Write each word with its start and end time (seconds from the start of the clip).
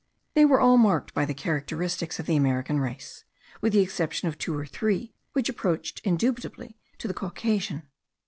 They 0.33 0.45
were 0.45 0.59
all 0.59 0.79
marked 0.79 1.13
by 1.13 1.25
the 1.25 1.33
characteristics 1.35 2.19
of 2.19 2.25
the 2.25 2.35
American 2.35 2.79
race, 2.79 3.23
with 3.61 3.71
the 3.73 3.81
exception 3.81 4.27
of 4.27 4.35
two 4.39 4.57
or 4.57 4.65
three, 4.65 5.13
which 5.33 5.47
approached 5.47 6.01
indubitably 6.03 6.75
to 6.97 7.07
the 7.07 7.13
Caucasian. 7.13 7.83